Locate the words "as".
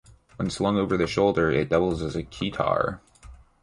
2.01-2.15